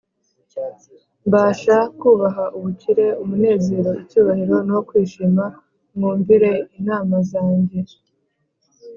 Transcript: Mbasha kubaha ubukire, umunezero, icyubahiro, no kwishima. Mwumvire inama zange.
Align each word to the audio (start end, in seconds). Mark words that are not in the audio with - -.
Mbasha 1.27 1.77
kubaha 1.99 2.45
ubukire, 2.57 3.07
umunezero, 3.23 3.91
icyubahiro, 4.03 4.55
no 4.69 4.79
kwishima. 4.87 5.43
Mwumvire 5.95 6.51
inama 6.79 7.15
zange. 7.29 7.79